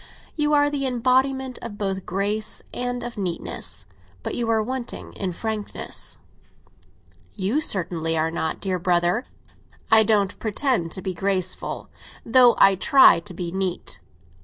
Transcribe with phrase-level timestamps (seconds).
[0.35, 3.85] You are the embodiment both of grace and of neatness;
[4.23, 6.17] but you are wanting in frankness."
[7.35, 9.25] "You certainly are not, dear brother."
[9.91, 11.91] "I don't pretend to be graceful,
[12.25, 13.99] though I try to be neat.